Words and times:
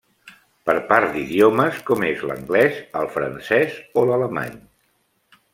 Per 0.69 0.73
part 0.91 1.11
d'idiomes 1.17 1.83
com 1.91 2.07
és 2.09 2.25
l'Anglès 2.29 2.81
el 3.03 3.13
Francès 3.19 3.79
o 4.03 4.07
l'Alemany. 4.11 4.61